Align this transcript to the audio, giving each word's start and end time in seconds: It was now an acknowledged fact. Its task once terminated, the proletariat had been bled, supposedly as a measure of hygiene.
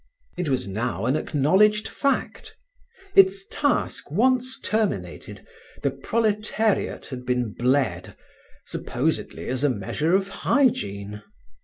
It 0.35 0.49
was 0.49 0.67
now 0.67 1.05
an 1.05 1.15
acknowledged 1.15 1.87
fact. 1.87 2.55
Its 3.13 3.45
task 3.51 4.09
once 4.09 4.59
terminated, 4.59 5.45
the 5.83 5.91
proletariat 5.91 7.05
had 7.05 7.23
been 7.23 7.53
bled, 7.53 8.15
supposedly 8.65 9.47
as 9.47 9.63
a 9.63 9.69
measure 9.69 10.15
of 10.15 10.27
hygiene. 10.27 11.21